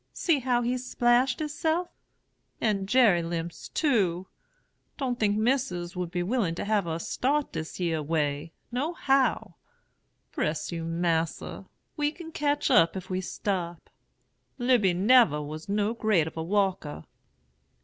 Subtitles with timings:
[0.13, 1.87] See how he's splashed hisself!
[2.59, 4.25] and Jerry limps, too.
[4.97, 9.57] Don't think Missis would be willing to have us start dis yere way, no how.
[10.31, 11.67] Bress you, Mas'r,
[11.97, 13.91] we can ketch up, if we stop.
[14.57, 17.05] Lizy nebber was no great of a walker.'